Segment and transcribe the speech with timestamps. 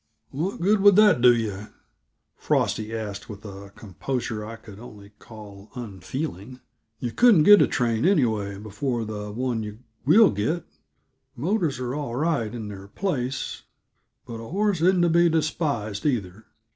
[0.31, 1.67] "What good would that do yuh?"
[2.35, 6.59] Frosty asked, with a composure I could only call unfeeling.
[6.97, 10.65] "Yuh couldn't get a train, anyway, before the one yuh will get;
[11.35, 13.61] motors are all right, in their place
[14.25, 16.45] but a horse isn't to be despised, either.